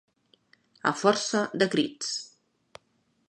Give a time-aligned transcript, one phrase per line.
[0.91, 2.15] A força de crits.